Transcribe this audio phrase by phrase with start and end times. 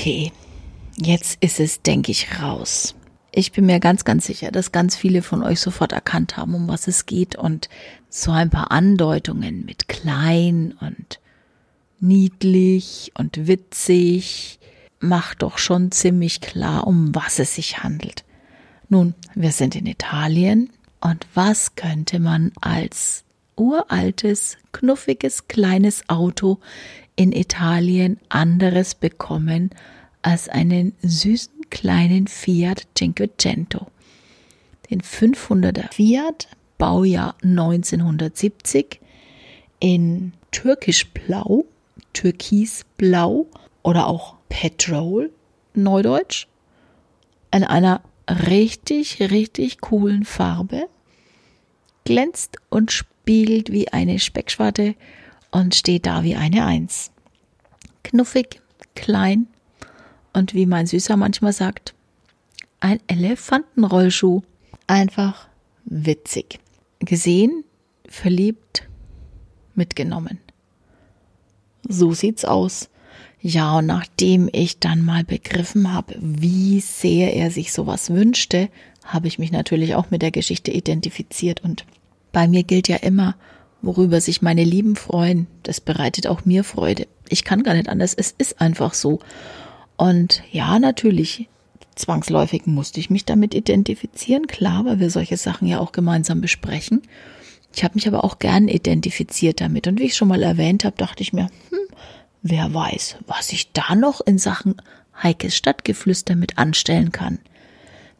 [0.00, 0.32] Okay,
[0.96, 2.94] jetzt ist es, denke ich, raus.
[3.32, 6.68] Ich bin mir ganz, ganz sicher, dass ganz viele von euch sofort erkannt haben, um
[6.68, 7.68] was es geht und
[8.08, 11.20] so ein paar Andeutungen mit klein und
[12.00, 14.58] niedlich und witzig
[15.00, 18.24] macht doch schon ziemlich klar, um was es sich handelt.
[18.88, 20.70] Nun, wir sind in Italien
[21.02, 23.24] und was könnte man als
[23.60, 26.58] uraltes, knuffiges, kleines Auto
[27.14, 29.70] in Italien anderes bekommen
[30.22, 33.86] als einen süßen kleinen Fiat Cinquecento.
[34.90, 38.98] Den 500er Fiat, Baujahr 1970,
[39.78, 41.64] in türkisch-blau,
[42.12, 43.46] türkisblau
[43.82, 45.30] oder auch Petrol,
[45.74, 46.46] Neudeutsch,
[47.52, 50.88] in einer richtig, richtig coolen Farbe,
[52.04, 52.90] glänzt und
[53.30, 54.96] spiegelt wie eine Speckschwarte
[55.52, 57.12] und steht da wie eine Eins.
[58.02, 58.60] Knuffig,
[58.96, 59.46] klein
[60.32, 61.94] und wie mein Süßer manchmal sagt,
[62.80, 64.42] ein Elefantenrollschuh.
[64.88, 65.46] Einfach
[65.84, 66.58] witzig.
[66.98, 67.62] Gesehen,
[68.08, 68.88] verliebt,
[69.76, 70.40] mitgenommen.
[71.88, 72.90] So sieht's aus.
[73.40, 78.70] Ja, und nachdem ich dann mal begriffen habe, wie sehr er sich sowas wünschte,
[79.04, 81.62] habe ich mich natürlich auch mit der Geschichte identifiziert.
[81.62, 81.86] Und
[82.32, 83.36] bei mir gilt ja immer,
[83.82, 87.06] worüber sich meine Lieben freuen, das bereitet auch mir Freude.
[87.28, 89.20] Ich kann gar nicht anders, es ist einfach so.
[89.96, 91.48] Und ja, natürlich,
[91.94, 97.02] zwangsläufig musste ich mich damit identifizieren, klar, weil wir solche Sachen ja auch gemeinsam besprechen.
[97.74, 99.86] Ich habe mich aber auch gern identifiziert damit.
[99.86, 101.78] Und wie ich schon mal erwähnt habe, dachte ich mir, hm,
[102.42, 104.80] Wer weiß, was ich da noch in Sachen
[105.22, 107.38] Heikes Stadtgeflüster mit anstellen kann.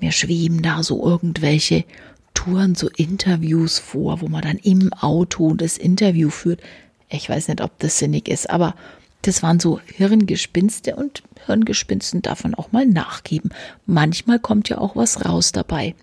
[0.00, 1.84] Mir schweben da so irgendwelche
[2.34, 6.60] Touren, so Interviews vor, wo man dann im Auto das Interview führt.
[7.08, 8.74] Ich weiß nicht, ob das sinnig ist, aber
[9.22, 13.50] das waren so Hirngespinste und Hirngespinsten davon auch mal nachgeben.
[13.86, 15.94] Manchmal kommt ja auch was raus dabei.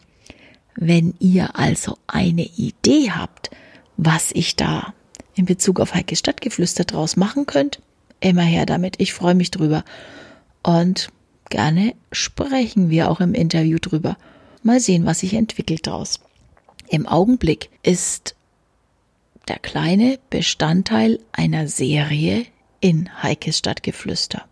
[0.76, 3.52] Wenn ihr also eine Idee habt,
[3.98, 4.94] was ich da
[5.36, 7.80] in Bezug auf Heike Stadtgeflüster draus machen könnt,
[8.20, 8.96] immer her damit.
[9.00, 9.84] Ich freue mich drüber.
[10.64, 11.10] Und
[11.50, 14.18] gerne sprechen wir auch im Interview drüber.
[14.64, 16.20] Mal sehen, was sich entwickelt daraus.
[16.92, 18.36] Im Augenblick ist
[19.48, 22.46] der kleine Bestandteil einer Serie
[22.82, 24.44] in Heikes Stadtgeflüster.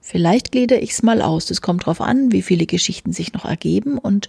[0.00, 1.50] Vielleicht glieder ich's mal aus.
[1.50, 4.28] Es kommt drauf an, wie viele Geschichten sich noch ergeben und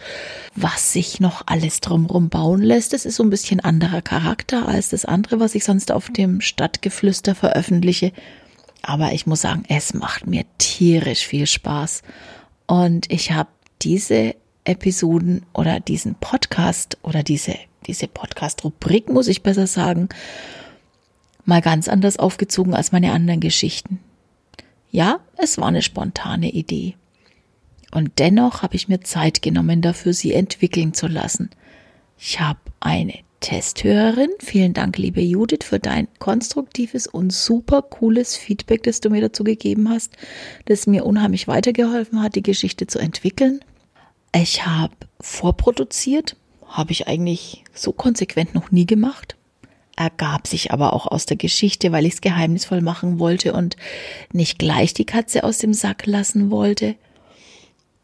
[0.58, 2.94] was sich noch alles drumrum bauen lässt.
[2.94, 6.42] Es ist so ein bisschen anderer Charakter als das andere, was ich sonst auf dem
[6.42, 8.12] Stadtgeflüster veröffentliche.
[8.82, 12.02] Aber ich muss sagen, es macht mir tierisch viel Spaß.
[12.68, 13.50] Und ich habe
[13.82, 14.36] diese
[14.66, 20.10] Episoden oder diesen Podcast oder diese, diese Podcast-Rubrik, muss ich besser sagen,
[21.46, 24.00] mal ganz anders aufgezogen als meine anderen Geschichten.
[24.92, 26.96] Ja, es war eine spontane Idee.
[27.92, 31.50] Und dennoch habe ich mir Zeit genommen dafür, sie entwickeln zu lassen.
[32.18, 34.30] Ich habe eine Testhörerin.
[34.40, 39.44] Vielen Dank, liebe Judith, für dein konstruktives und super cooles Feedback, das du mir dazu
[39.44, 40.16] gegeben hast,
[40.66, 43.60] das mir unheimlich weitergeholfen hat, die Geschichte zu entwickeln.
[44.36, 46.36] Ich habe vorproduziert,
[46.68, 49.36] habe ich eigentlich so konsequent noch nie gemacht.
[49.96, 53.78] Ergab sich aber auch aus der Geschichte, weil ich es geheimnisvoll machen wollte und
[54.32, 56.96] nicht gleich die Katze aus dem Sack lassen wollte.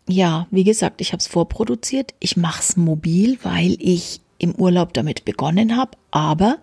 [0.07, 2.13] Ja, wie gesagt, ich habe es vorproduziert.
[2.19, 6.59] Ich mache es mobil, weil ich im Urlaub damit begonnen habe, aber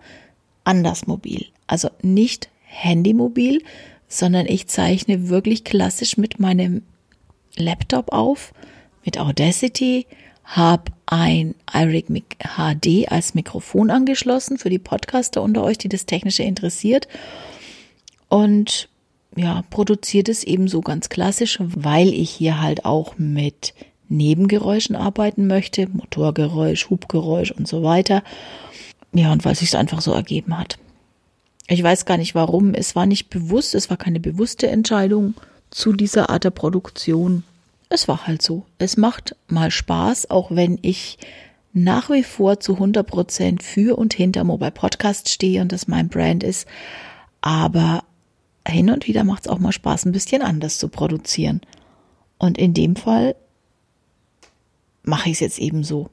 [0.63, 1.45] anders mobil.
[1.67, 3.61] Also nicht handymobil,
[4.07, 6.83] sondern ich zeichne wirklich klassisch mit meinem
[7.57, 8.53] Laptop auf,
[9.07, 10.05] mit Audacity,
[10.43, 12.07] habe ein iRig
[12.39, 17.07] HD als Mikrofon angeschlossen für die Podcaster unter euch, die das Technische interessiert.
[18.27, 18.89] Und
[19.35, 23.73] ja, produziert es ebenso ganz klassisch, weil ich hier halt auch mit
[24.09, 28.23] Nebengeräuschen arbeiten möchte, Motorgeräusch, Hubgeräusch und so weiter.
[29.13, 30.77] Ja, und weil es sich einfach so ergeben hat.
[31.67, 35.33] Ich weiß gar nicht warum, es war nicht bewusst, es war keine bewusste Entscheidung
[35.69, 37.43] zu dieser Art der Produktion.
[37.89, 38.65] Es war halt so.
[38.77, 41.17] Es macht mal Spaß, auch wenn ich
[41.73, 46.09] nach wie vor zu 100 Prozent für und hinter Mobile Podcast stehe und das mein
[46.09, 46.67] Brand ist.
[47.41, 48.03] Aber
[48.67, 51.61] hin und wieder macht es auch mal Spaß, ein bisschen anders zu produzieren.
[52.37, 53.35] Und in dem Fall
[55.03, 56.09] mache ich es jetzt eben so.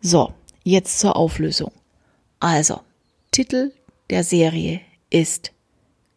[0.00, 1.72] So, jetzt zur Auflösung.
[2.38, 2.80] Also,
[3.30, 3.72] Titel
[4.10, 5.52] der Serie ist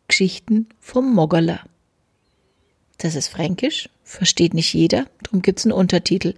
[0.08, 1.62] Geschichten vom Moggerler.
[3.04, 6.36] Das ist fränkisch, versteht nicht jeder, darum gibt es einen Untertitel.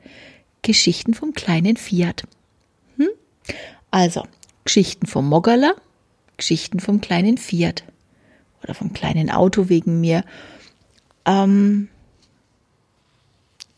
[0.64, 2.24] Geschichten vom kleinen Fiat.
[2.98, 3.10] Hm?
[3.92, 4.24] Also,
[4.64, 5.76] Geschichten vom Moggerler,
[6.38, 7.84] Geschichten vom kleinen Fiat.
[8.64, 10.24] Oder vom kleinen Auto wegen mir.
[11.26, 11.88] Ähm,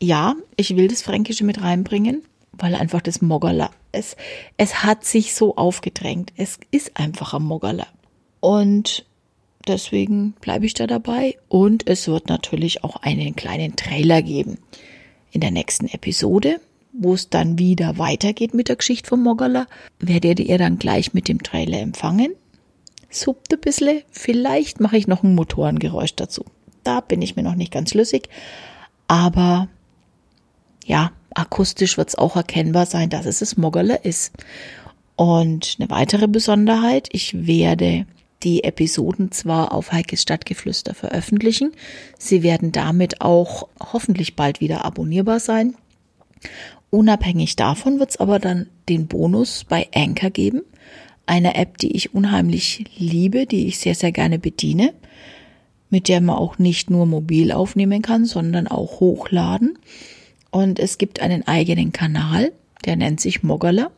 [0.00, 4.16] ja, ich will das Fränkische mit reinbringen, weil einfach das Moggerler, es,
[4.56, 6.32] es hat sich so aufgedrängt.
[6.38, 7.88] Es ist einfach ein Moggerler.
[8.40, 9.04] Und
[9.66, 11.36] deswegen bleibe ich da dabei.
[11.48, 14.58] Und es wird natürlich auch einen kleinen Trailer geben
[15.30, 16.60] in der nächsten Episode,
[16.92, 19.66] wo es dann wieder weitergeht mit der Geschichte vom Moggerler.
[19.98, 22.32] Werdet ihr dann gleich mit dem Trailer empfangen.
[23.10, 24.02] Suppt ein bisschen.
[24.10, 26.44] Vielleicht mache ich noch ein Motorengeräusch dazu.
[26.84, 28.28] Da bin ich mir noch nicht ganz schlüssig.
[29.06, 29.68] Aber
[30.84, 34.32] ja, akustisch wird es auch erkennbar sein, dass es das Moggerle ist.
[35.16, 38.06] Und eine weitere Besonderheit, ich werde
[38.42, 41.72] die Episoden zwar auf Heikes Stadtgeflüster veröffentlichen,
[42.18, 45.74] sie werden damit auch hoffentlich bald wieder abonnierbar sein.
[46.90, 50.62] Unabhängig davon wird es aber dann den Bonus bei Anchor geben,
[51.26, 54.94] einer App, die ich unheimlich liebe, die ich sehr, sehr gerne bediene,
[55.90, 59.78] mit der man auch nicht nur mobil aufnehmen kann, sondern auch hochladen.
[60.50, 62.52] Und es gibt einen eigenen Kanal,
[62.86, 63.90] der nennt sich Moggerler.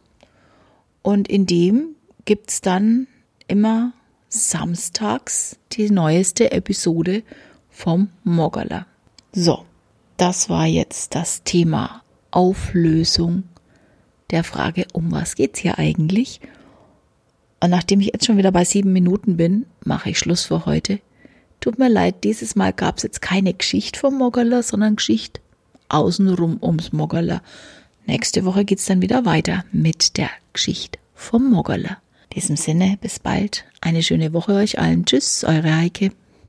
[1.02, 1.94] Und in dem
[2.24, 3.06] gibt's dann
[3.46, 3.92] immer
[4.30, 7.22] samstags die neueste Episode
[7.68, 8.86] vom Moggerler.
[9.32, 9.64] So,
[10.16, 13.42] das war jetzt das Thema Auflösung
[14.30, 16.40] der Frage, um was geht's hier eigentlich?
[17.62, 21.00] Und nachdem ich jetzt schon wieder bei sieben Minuten bin, mache ich Schluss für heute.
[21.58, 25.40] Tut mir leid, dieses Mal gab's jetzt keine Geschichte vom Moggerler, sondern Geschichte
[25.88, 27.42] außenrum ums Moggerler.
[28.06, 31.98] Nächste Woche geht's dann wieder weiter mit der Geschichte vom Moggerler.
[32.32, 33.64] In diesem Sinne, bis bald.
[33.80, 35.04] Eine schöne Woche euch allen.
[35.04, 36.12] Tschüss, eure Heike.